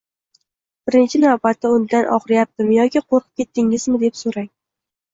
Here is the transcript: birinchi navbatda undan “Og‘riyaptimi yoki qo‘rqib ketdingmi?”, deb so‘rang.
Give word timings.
birinchi 0.89 1.21
navbatda 1.25 1.71
undan 1.75 2.09
“Og‘riyaptimi 2.17 2.77
yoki 2.83 3.05
qo‘rqib 3.07 3.31
ketdingmi?”, 3.45 3.97
deb 4.09 4.23
so‘rang. 4.27 4.55